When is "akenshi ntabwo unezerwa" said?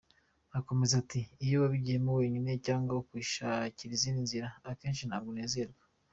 4.71-5.81